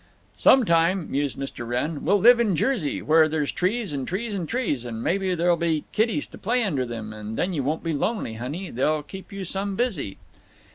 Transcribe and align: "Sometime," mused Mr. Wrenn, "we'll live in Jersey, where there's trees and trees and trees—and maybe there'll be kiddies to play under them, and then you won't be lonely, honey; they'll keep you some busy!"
"Sometime," 0.33 1.11
mused 1.11 1.37
Mr. 1.37 1.67
Wrenn, 1.67 2.03
"we'll 2.03 2.19
live 2.19 2.39
in 2.39 2.55
Jersey, 2.55 3.03
where 3.03 3.29
there's 3.29 3.51
trees 3.51 3.93
and 3.93 4.07
trees 4.07 4.33
and 4.33 4.49
trees—and 4.49 5.03
maybe 5.03 5.35
there'll 5.35 5.55
be 5.57 5.83
kiddies 5.91 6.25
to 6.29 6.39
play 6.39 6.63
under 6.63 6.87
them, 6.87 7.13
and 7.13 7.37
then 7.37 7.53
you 7.53 7.61
won't 7.61 7.83
be 7.83 7.93
lonely, 7.93 8.33
honey; 8.33 8.71
they'll 8.71 9.03
keep 9.03 9.31
you 9.31 9.45
some 9.45 9.75
busy!" 9.75 10.17